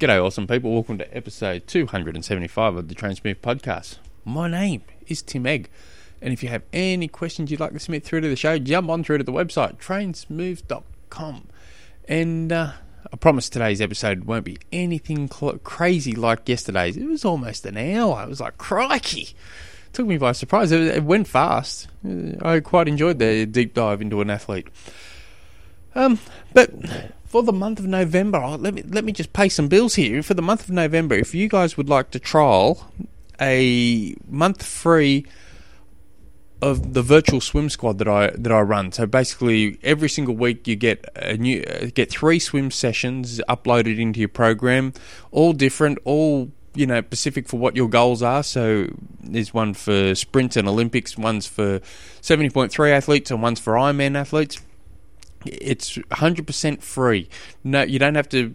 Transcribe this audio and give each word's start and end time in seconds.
G'day, 0.00 0.24
awesome 0.24 0.46
people. 0.46 0.72
Welcome 0.72 0.96
to 0.96 1.14
episode 1.14 1.66
275 1.66 2.74
of 2.74 2.88
the 2.88 2.94
Trainsmooth 2.94 3.36
podcast. 3.36 3.98
My 4.24 4.48
name 4.48 4.82
is 5.06 5.20
Tim 5.20 5.44
Egg, 5.46 5.68
and 6.22 6.32
if 6.32 6.42
you 6.42 6.48
have 6.48 6.62
any 6.72 7.06
questions 7.06 7.50
you'd 7.50 7.60
like 7.60 7.74
to 7.74 7.78
submit 7.78 8.02
through 8.02 8.22
to 8.22 8.28
the 8.30 8.34
show, 8.34 8.58
jump 8.58 8.88
on 8.88 9.04
through 9.04 9.18
to 9.18 9.24
the 9.24 9.30
website, 9.30 9.76
trainsmooth.com. 9.76 11.48
And 12.08 12.50
uh, 12.50 12.72
I 13.12 13.16
promise 13.16 13.50
today's 13.50 13.82
episode 13.82 14.24
won't 14.24 14.46
be 14.46 14.56
anything 14.72 15.30
cl- 15.30 15.58
crazy 15.58 16.14
like 16.14 16.48
yesterday's. 16.48 16.96
It 16.96 17.04
was 17.04 17.26
almost 17.26 17.66
an 17.66 17.76
hour. 17.76 18.22
It 18.22 18.28
was 18.30 18.40
like, 18.40 18.56
crikey. 18.56 19.34
Took 19.92 20.06
me 20.06 20.16
by 20.16 20.32
surprise. 20.32 20.72
It, 20.72 20.80
it 20.80 21.04
went 21.04 21.28
fast. 21.28 21.88
I 22.40 22.60
quite 22.60 22.88
enjoyed 22.88 23.18
the 23.18 23.44
deep 23.44 23.74
dive 23.74 24.00
into 24.00 24.22
an 24.22 24.30
athlete. 24.30 24.68
Um, 25.94 26.18
but 26.54 26.70
for 27.30 27.44
the 27.44 27.52
month 27.52 27.78
of 27.78 27.86
November, 27.86 28.38
oh, 28.38 28.56
let 28.56 28.74
me 28.74 28.82
let 28.82 29.04
me 29.04 29.12
just 29.12 29.32
pay 29.32 29.48
some 29.48 29.68
bills 29.68 29.94
here. 29.94 30.20
For 30.20 30.34
the 30.34 30.42
month 30.42 30.64
of 30.64 30.70
November, 30.70 31.14
if 31.14 31.32
you 31.32 31.48
guys 31.48 31.76
would 31.76 31.88
like 31.88 32.10
to 32.10 32.18
trial 32.18 32.90
a 33.40 34.16
month 34.28 34.64
free 34.64 35.24
of 36.60 36.92
the 36.92 37.02
virtual 37.02 37.40
swim 37.40 37.70
squad 37.70 37.98
that 37.98 38.08
I 38.08 38.30
that 38.30 38.50
I 38.50 38.60
run. 38.62 38.90
So 38.90 39.06
basically, 39.06 39.78
every 39.84 40.08
single 40.08 40.34
week 40.34 40.66
you 40.66 40.74
get 40.74 41.08
a 41.14 41.36
new 41.36 41.62
uh, 41.62 41.86
get 41.94 42.10
three 42.10 42.40
swim 42.40 42.72
sessions 42.72 43.40
uploaded 43.48 44.00
into 44.00 44.18
your 44.18 44.28
program, 44.28 44.92
all 45.30 45.52
different, 45.52 45.98
all 46.04 46.50
you 46.74 46.84
know 46.84 47.00
specific 47.00 47.46
for 47.46 47.60
what 47.60 47.76
your 47.76 47.88
goals 47.88 48.24
are. 48.24 48.42
So 48.42 48.88
there's 49.20 49.54
one 49.54 49.74
for 49.74 50.16
sprint 50.16 50.56
and 50.56 50.66
Olympics, 50.66 51.16
one's 51.16 51.46
for 51.46 51.80
seventy 52.22 52.50
point 52.50 52.72
three 52.72 52.90
athletes, 52.90 53.30
and 53.30 53.40
one's 53.40 53.60
for 53.60 53.74
Ironman 53.74 54.16
athletes 54.16 54.60
it's 55.44 55.96
100% 55.96 56.82
free. 56.82 57.28
No, 57.64 57.82
you 57.82 57.98
don't 57.98 58.14
have 58.14 58.28
to 58.30 58.54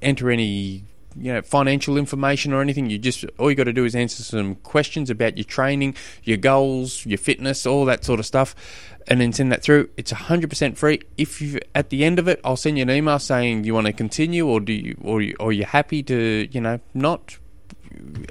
enter 0.00 0.30
any 0.30 0.84
you 1.16 1.32
know 1.32 1.42
financial 1.42 1.96
information 1.96 2.52
or 2.52 2.60
anything. 2.60 2.90
You 2.90 2.98
just 2.98 3.24
all 3.38 3.50
you 3.50 3.56
got 3.56 3.64
to 3.64 3.72
do 3.72 3.84
is 3.84 3.94
answer 3.94 4.22
some 4.22 4.56
questions 4.56 5.10
about 5.10 5.36
your 5.36 5.44
training, 5.44 5.94
your 6.22 6.36
goals, 6.36 7.04
your 7.06 7.18
fitness, 7.18 7.66
all 7.66 7.84
that 7.86 8.04
sort 8.04 8.20
of 8.20 8.26
stuff, 8.26 8.54
and 9.08 9.20
then 9.20 9.32
send 9.32 9.52
that 9.52 9.62
through. 9.62 9.90
It's 9.96 10.12
100% 10.12 10.76
free. 10.76 11.00
If 11.16 11.40
you 11.40 11.60
at 11.74 11.90
the 11.90 12.04
end 12.04 12.18
of 12.18 12.28
it, 12.28 12.40
I'll 12.44 12.56
send 12.56 12.78
you 12.78 12.82
an 12.82 12.90
email 12.90 13.18
saying 13.18 13.64
you 13.64 13.74
want 13.74 13.86
to 13.86 13.92
continue 13.92 14.46
or 14.46 14.60
do 14.60 14.72
you 14.72 14.96
or 15.02 15.20
you, 15.22 15.36
or 15.38 15.52
you're 15.52 15.66
happy 15.66 16.02
to 16.04 16.48
you 16.50 16.60
know 16.60 16.80
not. 16.94 17.38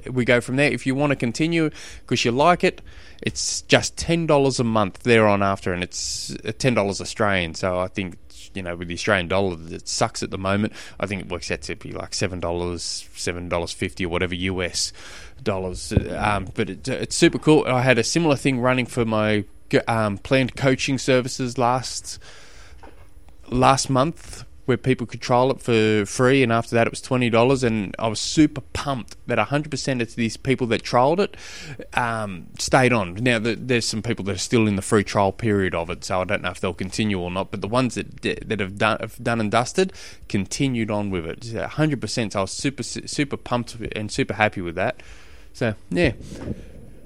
We 0.09 0.25
go 0.25 0.41
from 0.41 0.55
there. 0.55 0.71
If 0.71 0.85
you 0.85 0.95
want 0.95 1.11
to 1.11 1.15
continue 1.15 1.69
because 2.01 2.25
you 2.25 2.31
like 2.31 2.63
it, 2.63 2.81
it's 3.21 3.61
just 3.63 3.97
ten 3.97 4.27
dollars 4.27 4.59
a 4.59 4.63
month 4.63 5.03
there 5.03 5.27
on 5.27 5.43
after, 5.43 5.73
and 5.73 5.83
it's 5.83 6.35
uh, 6.45 6.51
ten 6.57 6.73
dollars 6.73 7.01
Australian. 7.01 7.53
So 7.55 7.79
I 7.79 7.87
think 7.87 8.17
you 8.53 8.61
know 8.61 8.75
with 8.75 8.87
the 8.87 8.93
Australian 8.93 9.27
dollar 9.27 9.57
it 9.69 9.87
sucks 9.87 10.23
at 10.23 10.31
the 10.31 10.37
moment. 10.37 10.73
I 10.99 11.05
think 11.05 11.21
it 11.21 11.29
works 11.29 11.51
out 11.51 11.61
to 11.63 11.75
be 11.75 11.91
like 11.91 12.13
seven 12.13 12.39
dollars, 12.39 13.07
seven 13.15 13.49
dollars 13.49 13.71
fifty 13.71 14.05
or 14.05 14.09
whatever 14.09 14.35
US 14.35 14.93
dollars. 15.43 15.93
Um, 15.93 16.47
but 16.53 16.69
it, 16.69 16.87
it's 16.87 17.15
super 17.15 17.39
cool. 17.39 17.65
I 17.65 17.81
had 17.81 17.97
a 17.97 18.03
similar 18.03 18.35
thing 18.35 18.59
running 18.59 18.85
for 18.85 19.05
my 19.05 19.45
um, 19.87 20.17
planned 20.17 20.55
coaching 20.55 20.97
services 20.97 21.57
last 21.57 22.19
last 23.49 23.89
month 23.89 24.45
where 24.65 24.77
people 24.77 25.07
could 25.07 25.21
trial 25.21 25.51
it 25.51 25.61
for 25.61 26.05
free, 26.05 26.43
and 26.43 26.51
after 26.51 26.75
that 26.75 26.87
it 26.87 26.91
was 26.91 27.01
twenty 27.01 27.29
dollars. 27.29 27.63
And 27.63 27.95
I 27.99 28.07
was 28.07 28.19
super 28.19 28.61
pumped 28.73 29.15
that 29.27 29.39
hundred 29.39 29.71
percent 29.71 30.01
of 30.01 30.15
these 30.15 30.37
people 30.37 30.67
that 30.67 30.83
trialed 30.83 31.19
it 31.19 31.37
um, 31.97 32.47
stayed 32.59 32.93
on. 32.93 33.15
Now 33.15 33.39
the, 33.39 33.55
there's 33.55 33.85
some 33.85 34.01
people 34.01 34.25
that 34.25 34.35
are 34.35 34.39
still 34.39 34.67
in 34.67 34.75
the 34.75 34.81
free 34.81 35.03
trial 35.03 35.31
period 35.31 35.75
of 35.75 35.89
it, 35.89 36.03
so 36.03 36.21
I 36.21 36.23
don't 36.23 36.41
know 36.41 36.51
if 36.51 36.59
they'll 36.59 36.73
continue 36.73 37.19
or 37.19 37.31
not. 37.31 37.51
But 37.51 37.61
the 37.61 37.67
ones 37.67 37.95
that 37.95 38.21
that 38.21 38.59
have 38.59 38.77
done 38.77 38.97
have 38.99 39.21
done 39.21 39.39
and 39.39 39.51
dusted 39.51 39.93
continued 40.29 40.91
on 40.91 41.09
with 41.09 41.25
it, 41.25 41.53
hundred 41.53 42.01
percent. 42.01 42.33
So 42.33 42.39
I 42.39 42.41
was 42.43 42.51
super 42.51 42.83
super 42.83 43.37
pumped 43.37 43.75
and 43.95 44.11
super 44.11 44.35
happy 44.35 44.61
with 44.61 44.75
that. 44.75 45.01
So 45.53 45.75
yeah. 45.89 46.13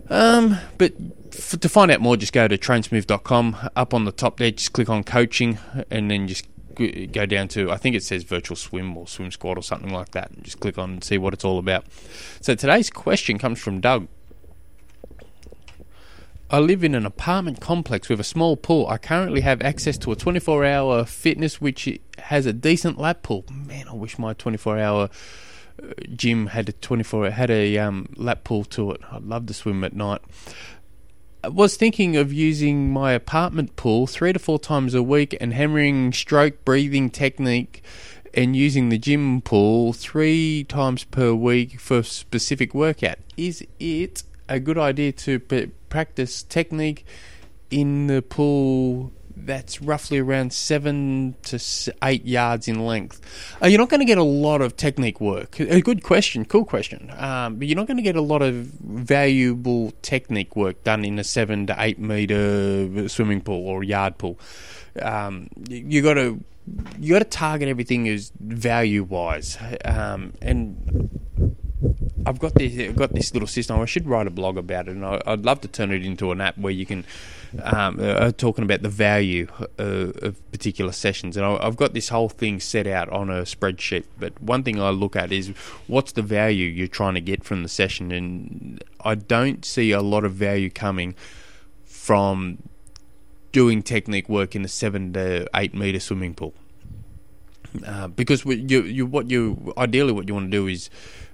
Um, 0.09 0.58
but 0.78 0.94
f- 1.34 1.59
to 1.59 1.69
find 1.69 1.90
out 1.92 2.00
more, 2.00 2.16
just 2.16 2.34
go 2.34 2.47
to 2.47 2.58
trainsmooth.com. 2.58 3.69
Up 3.75 3.94
on 3.94 4.06
the 4.06 4.12
top 4.12 4.38
there, 4.38 4.51
just 4.51 4.74
click 4.74 4.90
on 4.90 5.03
coaching, 5.03 5.57
and 5.90 6.12
then 6.12 6.28
just 6.28 6.46
go 6.75 7.25
down 7.25 7.47
to 7.50 7.72
I 7.72 7.78
think 7.78 7.96
it 7.96 8.03
says 8.03 8.24
virtual 8.24 8.56
swim 8.56 8.96
or 8.97 9.08
swim 9.08 9.31
squad 9.31 9.58
or 9.58 9.63
something 9.63 9.94
like 9.94 10.12
that, 10.12 10.31
and 10.31 10.44
just 10.44 10.59
click 10.59 10.78
on 10.78 10.91
and 10.91 11.03
see 11.03 11.18
what 11.18 11.34
it's 11.34 11.46
all 11.46 11.59
about. 11.59 11.86
So 12.41 12.56
today's 12.56 12.90
question 12.90 13.38
comes 13.38 13.59
from 13.59 13.81
Doug. 13.81 14.08
I 16.50 16.59
live 16.59 16.84
in 16.84 16.94
an 16.94 17.08
apartment 17.08 17.59
complex 17.59 18.08
with 18.08 18.19
a 18.19 18.24
small 18.24 18.56
pool. 18.56 18.88
I 18.88 19.00
currently 19.00 19.41
have 19.41 19.62
access 19.63 19.97
to 20.00 20.12
a 20.12 20.16
24 20.16 20.63
hour 20.63 21.03
fitness 21.03 21.59
which 21.59 21.90
has 22.19 22.46
a 22.46 22.53
decent 22.53 23.00
lap 23.00 23.24
pool. 23.24 23.46
Man, 23.52 23.88
I 23.88 23.94
wish 23.94 24.19
my 24.19 24.34
24 24.34 24.78
hour 24.78 25.09
uh, 25.81 25.88
gym 26.16 26.47
had 26.47 26.69
a 26.69 26.72
24 26.72 27.31
had 27.31 27.50
a 27.50 27.78
um, 27.80 28.07
lap 28.16 28.44
pool 28.44 28.63
to 28.66 28.92
it. 28.92 29.02
I'd 29.12 29.24
love 29.24 29.47
to 29.47 29.53
swim 29.56 29.84
at 29.84 29.94
night 29.94 30.22
was 31.50 31.75
thinking 31.75 32.16
of 32.16 32.31
using 32.33 32.91
my 32.91 33.11
apartment 33.11 33.75
pool 33.75 34.07
three 34.07 34.33
to 34.33 34.39
four 34.39 34.59
times 34.59 34.94
a 34.94 35.03
week 35.03 35.35
and 35.39 35.53
hammering 35.53 36.13
stroke 36.13 36.63
breathing 36.66 37.09
technique 37.09 37.83
and 38.33 38.56
using 38.56 38.89
the 38.89 38.97
gym 38.97 39.41
pool 39.41 39.94
three 39.94 40.66
times 40.66 41.03
per 41.06 41.33
week 41.33 41.79
for 41.79 42.03
specific 42.03 42.73
workout. 42.73 43.17
Is 43.38 43.66
it 43.79 44.23
a 44.50 44.59
good 44.59 44.78
idea 44.78 45.11
to 45.13 45.39
practice 45.89 46.44
technique 46.44 47.06
in 47.72 48.07
the 48.07 48.22
pool 48.22 49.12
that's 49.45 49.81
roughly 49.81 50.19
around 50.19 50.53
seven 50.53 51.35
to 51.44 51.59
eight 52.03 52.25
yards 52.25 52.67
in 52.67 52.85
length. 52.85 53.22
Uh, 53.61 53.67
you're 53.67 53.79
not 53.79 53.89
going 53.89 54.00
to 54.00 54.06
get 54.06 54.17
a 54.17 54.23
lot 54.23 54.61
of 54.61 54.75
technique 54.75 55.22
work. 55.22 55.59
A 55.59 55.81
good 55.81 56.03
question, 56.03 56.45
cool 56.45 56.66
question. 56.66 57.11
Um, 57.17 57.56
but 57.56 57.67
you're 57.67 57.75
not 57.75 57.88
going 57.88 57.97
to 57.97 58.03
get 58.03 58.16
a 58.16 58.22
lot 58.22 58.41
of 58.41 58.53
valuable 58.56 59.94
technique 60.01 60.56
work 60.56 60.83
done 60.83 61.06
in 61.06 61.19
a 61.19 61.23
seven 61.23 61.67
to 61.67 61.75
eight 61.79 62.00
meter 62.00 63.07
swimming 63.07 63.41
pool 63.41 63.67
or 63.67 63.83
yard 63.83 64.17
pool. 64.17 64.39
Um, 65.01 65.50
you 65.67 66.01
got 66.01 66.16
to 66.16 66.44
you 67.00 67.13
got 67.13 67.19
to 67.19 67.25
target 67.25 67.69
everything 67.69 68.07
as 68.07 68.31
value 68.39 69.03
wise, 69.03 69.57
um, 69.83 70.33
and 70.41 71.25
I've 72.25 72.40
got 72.40 72.56
this 72.56 72.78
I've 72.80 72.96
got 72.96 73.13
this 73.13 73.34
little 73.34 73.47
system. 73.47 73.80
I 73.80 73.86
should 73.86 74.08
write 74.08 74.28
a 74.28 74.31
blog 74.31 74.58
about 74.58 74.88
it, 74.88 74.91
and 74.91 75.06
I, 75.06 75.22
would 75.28 75.46
love 75.46 75.62
to 75.62 75.68
turn 75.68 75.91
it 75.91 76.06
into 76.06 76.31
an 76.31 76.41
app 76.41 76.58
where 76.58 76.74
you 76.74 76.86
can 76.86 77.06
um, 77.63 78.00
uh, 78.02 78.31
talking 78.31 78.63
about 78.63 78.81
the 78.81 78.90
value 78.90 79.47
uh, 79.80 80.12
of 80.22 80.52
particular 80.52 80.91
sessions. 80.91 81.38
And 81.38 81.46
I, 81.46 81.63
have 81.63 81.75
got 81.75 81.94
this 81.94 82.09
whole 82.09 82.30
thing 82.30 82.59
set 82.59 82.88
out 82.88 83.09
on 83.09 83.30
a 83.30 83.44
spreadsheet. 83.44 84.06
But 84.19 84.41
one 84.41 84.63
thing 84.63 84.81
I 84.81 84.90
look 84.90 85.16
at 85.16 85.31
is 85.31 85.50
what's 85.88 86.13
the 86.13 86.22
value 86.22 86.68
you're 86.68 86.88
trying 86.88 87.13
to 87.13 87.22
get 87.22 87.44
from 87.44 87.63
the 87.63 87.69
session, 87.69 88.12
and 88.12 88.84
I 89.02 89.16
don't 89.16 89.63
see 89.63 89.92
a 89.92 90.02
lot 90.02 90.24
of 90.25 90.34
value 90.34 90.69
coming 90.69 91.16
from 91.84 92.57
doing 93.52 93.81
technique 93.84 94.28
work 94.28 94.56
in 94.56 94.66
a 94.66 94.68
seven 94.68 95.13
to 95.13 95.47
eight 95.56 95.74
meter 95.74 96.00
swimming 96.00 96.34
pool. 96.34 96.53
Uh, 97.86 98.07
because 98.07 98.46
you, 98.46 98.84
you, 98.84 99.06
what 99.06 99.30
you 99.30 99.74
ideally 99.78 100.13
what 100.13 100.28
you 100.28 100.34
want 100.34 100.47
to 100.47 100.52
do 100.52 100.68
is 100.68 100.90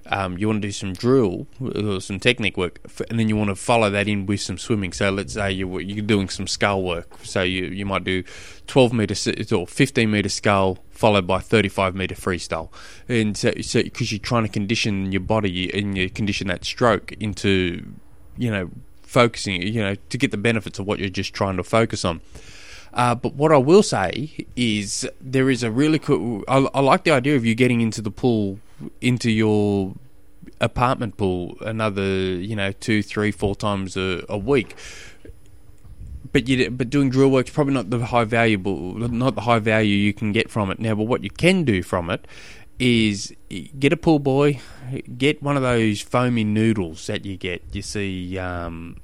um, 0.07 0.37
you 0.37 0.47
want 0.47 0.61
to 0.61 0.67
do 0.67 0.71
some 0.71 0.93
drill 0.93 1.47
or 1.59 2.01
some 2.01 2.19
technique 2.19 2.57
work, 2.57 2.79
and 3.09 3.19
then 3.19 3.29
you 3.29 3.35
want 3.35 3.49
to 3.49 3.55
follow 3.55 3.89
that 3.89 4.07
in 4.07 4.25
with 4.25 4.41
some 4.41 4.57
swimming. 4.57 4.93
So 4.93 5.09
let's 5.11 5.33
say 5.33 5.51
you, 5.51 5.79
you're 5.79 6.05
doing 6.05 6.29
some 6.29 6.47
scull 6.47 6.83
work. 6.83 7.07
So 7.23 7.41
you, 7.43 7.65
you 7.65 7.85
might 7.85 8.03
do 8.03 8.23
12 8.67 8.93
meter 8.93 9.15
or 9.55 9.67
15 9.67 10.11
meter 10.11 10.29
scull 10.29 10.79
followed 10.89 11.25
by 11.25 11.39
35 11.39 11.95
meter 11.95 12.15
freestyle, 12.15 12.69
and 13.07 13.35
so 13.37 13.51
because 13.51 13.69
so, 13.71 13.79
you're 13.79 14.19
trying 14.19 14.43
to 14.43 14.49
condition 14.49 15.11
your 15.11 15.21
body 15.21 15.73
and 15.73 15.97
you 15.97 16.09
condition 16.09 16.47
that 16.47 16.63
stroke 16.63 17.11
into 17.13 17.85
you 18.37 18.51
know 18.51 18.69
focusing 19.01 19.61
you 19.61 19.81
know 19.81 19.95
to 20.09 20.17
get 20.17 20.31
the 20.31 20.37
benefits 20.37 20.79
of 20.79 20.87
what 20.87 20.99
you're 20.99 21.09
just 21.09 21.33
trying 21.33 21.57
to 21.57 21.63
focus 21.63 22.05
on. 22.05 22.21
Uh, 22.93 23.15
but 23.15 23.35
what 23.35 23.51
I 23.51 23.57
will 23.57 23.83
say 23.83 24.45
is 24.55 25.07
there 25.19 25.49
is 25.49 25.63
a 25.63 25.71
really 25.71 25.99
cool. 25.99 26.43
I, 26.47 26.57
I, 26.73 26.81
like 26.81 27.03
the 27.03 27.11
idea 27.11 27.35
of 27.35 27.45
you 27.45 27.55
getting 27.55 27.79
into 27.79 28.01
the 28.01 28.11
pool, 28.11 28.59
into 28.99 29.31
your 29.31 29.93
apartment 30.59 31.17
pool, 31.17 31.57
another 31.61 32.03
you 32.03 32.55
know 32.55 32.71
two, 32.73 33.01
three, 33.01 33.31
four 33.31 33.55
times 33.55 33.95
a, 33.95 34.25
a 34.27 34.37
week. 34.37 34.75
But 36.33 36.47
you, 36.47 36.69
but 36.69 36.89
doing 36.89 37.09
drill 37.09 37.29
work 37.29 37.47
is 37.47 37.53
probably 37.53 37.73
not 37.73 37.89
the 37.89 38.05
high 38.05 38.23
valuable, 38.23 38.95
not 38.95 39.35
the 39.35 39.41
high 39.41 39.59
value 39.59 39.95
you 39.95 40.13
can 40.13 40.31
get 40.31 40.49
from 40.49 40.69
it 40.71 40.79
now. 40.79 40.95
But 40.95 41.03
what 41.03 41.23
you 41.23 41.29
can 41.29 41.63
do 41.63 41.83
from 41.83 42.09
it 42.09 42.25
is 42.79 43.33
get 43.77 43.93
a 43.93 43.97
pull 43.97 44.19
buoy, 44.19 44.59
get 45.17 45.41
one 45.41 45.55
of 45.55 45.61
those 45.61 46.01
foamy 46.01 46.43
noodles 46.43 47.05
that 47.07 47.25
you 47.25 47.37
get. 47.37 47.63
You 47.71 47.81
see, 47.81 48.37
um, 48.37 48.97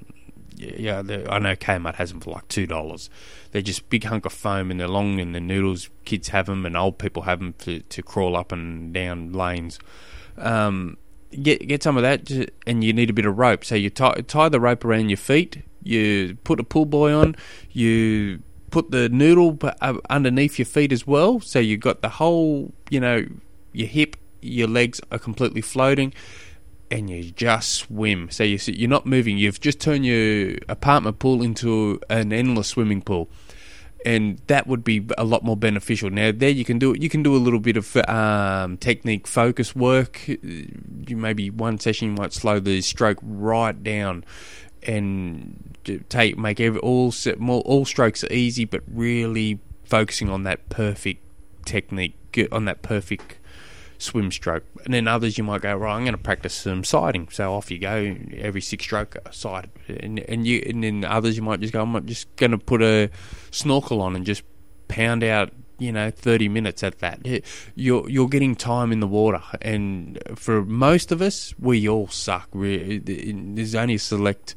yeah, 0.58 1.00
I 1.00 1.40
know 1.40 1.56
Kmart 1.56 1.96
has 1.96 2.10
them 2.12 2.20
for 2.20 2.32
like 2.32 2.48
two 2.48 2.66
dollars. 2.66 3.10
They're 3.52 3.62
just 3.62 3.90
big 3.90 4.04
hunk 4.04 4.26
of 4.26 4.34
foam 4.34 4.72
and 4.72 4.80
they're 4.80 4.88
long 4.88 5.20
and 5.20 5.34
the 5.34 5.40
noodles. 5.40 5.90
Kids 6.06 6.30
have 6.30 6.48
them 6.48 6.66
and 6.66 6.76
old 6.76 6.98
people 6.98 7.24
have 7.24 7.40
them 7.40 7.54
to, 7.60 7.80
to 7.80 8.04
crawl 8.04 8.36
up 8.36 8.52
and 8.52 8.94
down 8.94 9.34
lanes. 9.34 9.80
Um, 10.38 10.98
get 11.42 11.68
get 11.68 11.84
some 11.84 11.98
of 11.98 12.04
that, 12.04 12.50
and 12.66 12.84
you 12.84 12.94
need 12.94 13.10
a 13.10 13.14
bit 13.14 13.26
of 13.26 13.38
rope. 13.38 13.64
So 13.64 13.76
you 13.76 13.90
tie 13.90 14.22
tie 14.28 14.50
the 14.50 14.60
rope 14.60 14.84
around 14.84 15.10
your 15.10 15.18
feet. 15.18 15.64
You 15.84 16.38
put 16.44 16.60
a 16.60 16.64
pull 16.64 16.86
buoy 16.86 17.14
on. 17.14 17.36
You 17.72 18.42
put 18.72 18.92
the 18.92 19.10
noodle 19.10 19.58
uh, 19.82 19.98
underneath 20.10 20.60
your 20.60 20.66
feet 20.66 20.92
as 20.92 21.08
well. 21.08 21.40
So 21.40 21.60
you've 21.60 21.80
got 21.80 22.02
the 22.02 22.10
whole, 22.10 22.74
you 22.90 23.00
know, 23.00 23.26
your 23.72 23.88
hip 23.88 24.18
your 24.42 24.68
legs 24.68 25.02
are 25.12 25.20
completely 25.20 25.62
floating, 25.62 26.14
and 26.90 27.10
you 27.10 27.32
just 27.32 27.74
swim. 27.74 28.30
So 28.30 28.44
you 28.44 28.60
you're 28.66 28.90
not 28.90 29.06
moving. 29.06 29.38
You've 29.38 29.60
just 29.60 29.80
turned 29.80 30.06
your 30.06 30.56
apartment 30.70 31.20
pool 31.20 31.42
into 31.42 32.00
an 32.10 32.32
endless 32.32 32.68
swimming 32.68 33.02
pool, 33.02 33.30
and 34.06 34.42
that 34.48 34.68
would 34.68 34.84
be 34.84 35.06
a 35.18 35.24
lot 35.24 35.44
more 35.44 35.58
beneficial. 35.58 36.10
Now 36.10 36.32
there 36.34 36.50
you 36.50 36.66
can 36.66 36.80
do. 36.80 36.96
You 36.98 37.10
can 37.10 37.24
do 37.24 37.36
a 37.36 37.38
little 37.38 37.60
bit 37.60 37.78
of 37.78 37.96
um, 38.08 38.78
technique 38.78 39.28
focus 39.28 39.76
work. 39.76 40.28
You 40.28 41.18
maybe 41.18 41.50
one 41.50 41.80
session 41.80 42.10
you 42.10 42.16
might 42.16 42.34
slow 42.34 42.60
the 42.60 42.82
stroke 42.82 43.20
right 43.22 43.82
down 43.84 44.24
and 44.84 45.78
take 46.10 46.38
make 46.38 46.60
every 46.60 46.80
all 46.80 47.14
more 47.38 47.62
all 47.62 47.86
strokes 47.86 48.24
easy, 48.32 48.66
but 48.66 48.82
really 48.88 49.60
focusing 49.84 50.30
on 50.30 50.44
that 50.44 50.70
perfect 50.70 51.24
technique, 51.66 52.16
on 52.52 52.66
that 52.66 52.82
perfect 52.82 53.38
swim 53.98 54.32
stroke. 54.32 54.64
And 54.86 54.94
then 54.94 55.08
others 55.08 55.38
you 55.38 55.44
might 55.44 55.62
go, 55.62 55.76
right, 55.76 55.96
I'm 55.96 56.04
going 56.04 56.14
to 56.14 56.22
practice 56.22 56.54
some 56.54 56.84
sighting. 56.84 57.30
So 57.30 57.54
off 57.54 57.72
you 57.72 57.80
go, 57.80 58.16
every 58.38 58.62
six 58.62 58.84
stroke 58.84 59.18
side. 59.32 59.70
And, 59.88 60.20
and 60.20 60.46
you 60.46 60.64
and 60.66 60.84
then 60.84 61.04
others 61.04 61.38
you 61.38 61.44
might 61.44 61.60
just 61.60 61.74
go, 61.74 61.82
I'm 61.82 62.06
just 62.06 62.34
going 62.36 62.52
to 62.52 62.58
put 62.58 62.82
a 62.82 63.10
snorkel 63.52 64.02
on 64.02 64.16
and 64.16 64.26
just 64.26 64.44
pound 64.88 65.24
out 65.24 65.52
you 65.80 65.92
know 65.92 66.10
30 66.10 66.50
minutes 66.50 66.84
at 66.84 67.00
that 67.00 67.20
you're 67.76 68.10
you're 68.10 68.28
getting 68.28 68.56
time 68.56 68.92
in 68.92 69.00
the 69.00 69.08
water 69.08 69.42
and 69.62 70.18
for 70.36 70.66
most 70.66 71.12
of 71.12 71.22
us 71.22 71.54
we 71.60 71.88
all 71.88 72.08
suck 72.08 72.50
we, 72.54 73.00
there's 73.00 73.76
only 73.76 73.96
a 73.96 74.00
select 74.00 74.56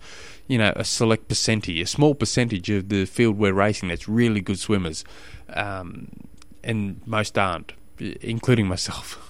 you 0.49 0.57
know 0.57 0.73
a 0.77 0.85
select 0.85 1.29
percentage 1.29 1.79
a 1.81 1.87
small 1.87 2.15
percentage 2.15 2.71
of 2.71 2.89
the 2.89 3.05
field 3.05 3.37
we're 3.37 3.53
racing 3.53 3.89
that's 3.89 4.09
really 4.09 4.41
good 4.41 4.59
swimmers 4.59 5.05
um, 5.53 6.09
and 6.65 7.01
most 7.07 7.37
aren't 7.37 7.73
including 7.99 8.67
myself 8.67 9.27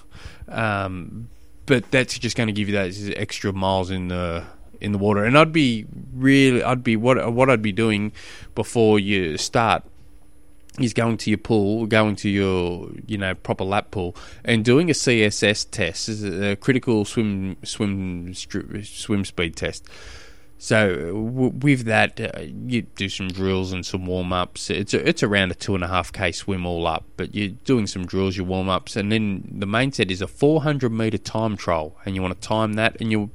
um, 0.51 1.29
but 1.65 1.89
that's 1.91 2.17
just 2.17 2.35
going 2.35 2.47
to 2.47 2.53
give 2.53 2.67
you 2.67 2.75
those 2.75 3.09
extra 3.11 3.53
miles 3.53 3.91
in 3.91 4.09
the 4.09 4.43
in 4.79 4.91
the 4.91 4.97
water. 4.97 5.23
And 5.23 5.37
I'd 5.37 5.53
be 5.53 5.85
really, 6.13 6.63
I'd 6.63 6.83
be 6.83 6.95
what 6.95 7.33
what 7.33 7.49
I'd 7.49 7.61
be 7.61 7.71
doing 7.71 8.11
before 8.55 8.99
you 8.99 9.37
start 9.37 9.83
is 10.79 10.93
going 10.93 11.17
to 11.17 11.29
your 11.29 11.37
pool, 11.37 11.85
going 11.85 12.15
to 12.17 12.29
your 12.29 12.89
you 13.05 13.17
know 13.17 13.35
proper 13.35 13.63
lap 13.63 13.91
pool, 13.91 14.15
and 14.43 14.65
doing 14.65 14.89
a 14.89 14.93
CSS 14.93 15.69
test, 15.69 16.09
a 16.09 16.55
critical 16.55 17.05
swim 17.05 17.57
swim 17.63 18.33
swim 18.33 19.25
speed 19.25 19.55
test. 19.55 19.87
So 20.63 20.95
w- 20.95 21.53
with 21.59 21.85
that, 21.85 22.21
uh, 22.21 22.41
you 22.41 22.83
do 22.83 23.09
some 23.09 23.29
drills 23.29 23.71
and 23.71 23.83
some 23.83 24.05
warm 24.05 24.31
ups. 24.31 24.69
It's 24.69 24.93
a, 24.93 25.09
it's 25.09 25.23
around 25.23 25.49
a 25.49 25.55
two 25.55 25.73
and 25.73 25.83
a 25.83 25.87
half 25.87 26.13
k 26.13 26.31
swim 26.31 26.67
all 26.67 26.85
up, 26.85 27.03
but 27.17 27.33
you're 27.33 27.55
doing 27.65 27.87
some 27.87 28.05
drills, 28.05 28.37
your 28.37 28.45
warm 28.45 28.69
ups, 28.69 28.95
and 28.95 29.11
then 29.11 29.41
the 29.51 29.65
main 29.65 29.91
set 29.91 30.11
is 30.11 30.21
a 30.21 30.27
400 30.27 30.91
meter 30.91 31.17
time 31.17 31.57
trial, 31.57 31.97
and 32.05 32.13
you 32.13 32.21
want 32.21 32.39
to 32.39 32.47
time 32.47 32.73
that, 32.73 32.95
and 33.01 33.11
you 33.11 33.31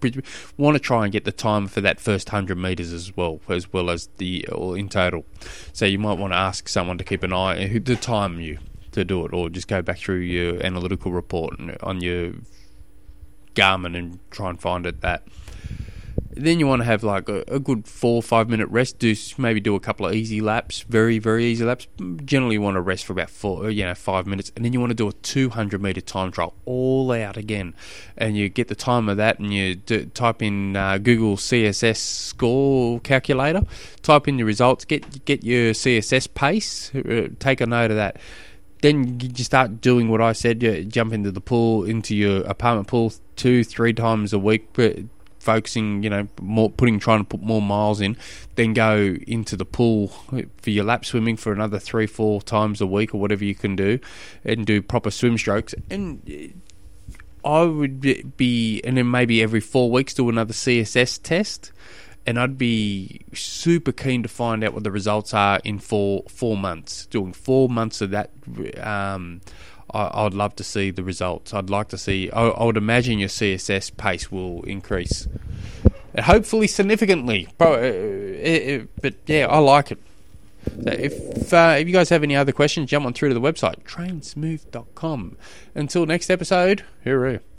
want 0.57 0.77
to 0.77 0.79
try 0.79 1.03
and 1.03 1.13
get 1.13 1.25
the 1.25 1.33
time 1.33 1.67
for 1.67 1.81
that 1.81 1.99
first 1.99 2.29
100 2.29 2.57
meters 2.57 2.93
as 2.93 3.17
well, 3.17 3.41
as 3.49 3.73
well 3.73 3.91
as 3.91 4.09
the 4.19 4.47
all 4.47 4.75
in 4.75 4.89
total. 4.89 5.25
So 5.73 5.85
you 5.85 5.99
might 5.99 6.19
want 6.19 6.33
to 6.33 6.39
ask 6.39 6.69
someone 6.69 6.97
to 6.99 7.03
keep 7.05 7.25
an 7.25 7.33
eye 7.33 7.67
who 7.67 7.81
to 7.81 7.97
time 7.97 8.39
you 8.39 8.59
to 8.93 9.05
do 9.05 9.27
it, 9.27 9.33
or 9.33 9.49
just 9.49 9.67
go 9.67 9.83
back 9.83 9.99
through 9.99 10.21
your 10.21 10.65
analytical 10.65 11.11
report 11.11 11.57
on 11.83 12.01
your 12.01 12.35
Garmin 13.57 13.99
and 13.99 14.21
try 14.31 14.49
and 14.49 14.61
find 14.61 14.87
it 14.87 15.01
that. 15.01 15.25
Then 16.39 16.61
you 16.61 16.67
want 16.67 16.81
to 16.83 16.87
have 16.87 17.03
like 17.03 17.31
a, 17.31 17.45
a, 17.49 17.59
good 17.59 17.89
four 17.89 18.17
or 18.17 18.23
five 18.23 18.51
minute 18.51 18.69
rest. 18.69 18.99
Do 18.99 19.15
maybe 19.39 19.59
do 19.59 19.75
a 19.75 19.81
couple 19.81 20.05
of 20.05 20.15
easy 20.15 20.43
laps, 20.43 20.83
very 20.83 21.19
very 21.19 21.47
easy 21.47 21.65
laps. 21.65 21.89
Generally, 22.25 22.57
you 22.57 22.61
want 22.61 22.75
to 22.75 22.83
rest 22.83 23.07
for 23.07 23.15
about 23.15 23.31
four, 23.31 23.71
you 23.71 23.85
know, 23.85 23.95
five 23.95 24.27
minutes, 24.27 24.53
and 24.55 24.63
then 24.63 24.75
you 24.75 24.79
want 24.79 24.91
to 24.91 24.95
do 24.95 25.09
a 25.09 25.13
200 25.13 25.81
meter 25.81 26.03
time 26.03 26.31
trial 26.31 26.53
all 26.67 27.11
out 27.11 27.39
again, 27.39 27.75
and 28.19 28.37
you 28.37 28.51
get 28.51 28.69
the 28.69 28.75
time 28.75 29.09
of 29.09 29.17
that, 29.17 29.39
and 29.39 29.53
you 29.53 29.77
do, 29.77 30.05
type 30.07 30.43
in 30.43 30.77
uh, 30.77 30.99
Google 30.99 31.37
CSS 31.37 31.97
score 31.97 33.01
calculator, 33.01 33.63
type 34.03 34.29
in 34.29 34.39
your 34.39 34.47
results, 34.47 34.85
get 34.85 35.25
get 35.25 35.43
your 35.43 35.73
CSS 35.73 36.33
pace, 36.35 36.95
uh, 36.95 37.29
take 37.39 37.63
a 37.63 37.67
note 37.67 37.91
of 37.91 37.97
that 37.97 38.19
then 38.83 39.19
you 39.19 39.43
start 39.43 39.81
doing 39.81 40.09
what 40.09 40.21
I 40.21 40.33
said. 40.33 40.63
You 40.63 40.85
jump 40.85 41.13
into 41.13 41.31
the 41.31 41.41
pool, 41.41 41.85
into 41.85 42.15
your 42.15 42.43
apartment 42.43 42.89
pool 42.89 43.13
two, 43.35 43.65
three 43.65 43.93
times 43.93 44.33
a 44.33 44.39
week 44.39 44.69
focusing, 45.47 46.03
you 46.03 46.11
know, 46.11 46.29
more 46.41 46.69
putting 46.69 46.99
trying 46.99 47.21
to 47.21 47.25
put 47.25 47.41
more 47.41 47.63
miles 47.63 48.01
in, 48.01 48.17
then 48.57 48.75
go 48.75 49.17
into 49.27 49.57
the 49.57 49.65
pool 49.65 50.09
for 50.61 50.71
your 50.71 50.85
lap 50.85 51.05
swimming 51.05 51.37
for 51.37 51.53
another 51.53 51.79
three, 51.79 52.07
four 52.07 52.43
times 52.43 52.81
a 52.81 52.87
week 52.87 53.15
or 53.15 53.21
whatever 53.21 53.45
you 53.45 53.55
can 53.55 53.77
do, 53.77 54.01
and 54.45 54.67
do 54.67 54.83
proper 54.83 55.11
swim 55.11 55.39
strokes. 55.39 55.73
And 55.89 56.61
I 57.45 57.63
would 57.63 58.37
be, 58.37 58.83
and 58.83 58.97
then 58.97 59.09
maybe 59.09 59.41
every 59.41 59.61
four 59.61 59.89
weeks 59.91 60.15
do 60.15 60.29
another 60.29 60.53
CSS 60.53 61.23
test. 61.23 61.73
And 62.29 62.41
I'd 62.41 62.59
be 62.59 63.21
super 63.33 63.93
keen 63.93 64.25
to 64.25 64.29
find 64.29 64.65
out 64.65 64.75
what 64.75 64.83
the 64.83 64.91
results 64.91 65.33
are 65.33 65.61
in 65.63 65.79
four 65.79 66.25
four 66.29 66.57
months. 66.57 67.07
Doing 67.07 67.33
four 67.33 67.69
months 67.69 68.01
of 68.01 68.11
that 68.11 68.31
um, 68.83 69.43
I, 69.97 70.25
would 70.25 70.35
love 70.35 70.57
to 70.57 70.65
see 70.65 70.91
the 70.91 71.03
results. 71.03 71.55
I'd 71.55 71.71
like 71.71 71.89
to 71.89 71.99
see. 71.99 72.31
I, 72.31 72.49
I, 72.49 72.65
would 72.65 72.77
imagine 72.77 73.19
your 73.19 73.29
CSS 73.29 73.97
pace 73.97 74.31
will 74.31 74.63
increase, 74.65 75.29
hopefully 76.19 76.67
significantly. 76.67 77.49
But, 77.59 77.83
uh, 77.83 78.83
uh, 78.83 78.85
but 79.01 79.15
yeah, 79.27 79.47
I 79.47 79.59
like 79.59 79.93
it. 79.93 79.99
So 80.67 80.91
if 80.91 81.53
uh, 81.53 81.77
if 81.79 81.87
you 81.87 81.93
guys 81.93 82.09
have 82.09 82.23
any 82.23 82.37
other 82.37 82.53
questions, 82.53 82.91
jump 82.91 83.07
on 83.07 83.13
through 83.13 83.29
to 83.29 83.35
the 83.35 83.41
website 83.41 83.83
trainsmooth.com. 83.85 85.37
Until 85.75 86.07
next 86.07 86.31
episode, 86.31 86.85
hooroo. 87.05 87.41